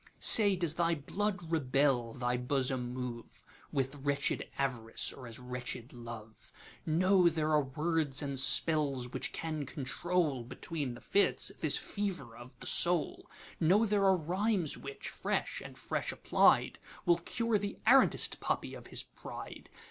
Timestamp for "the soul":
12.59-13.29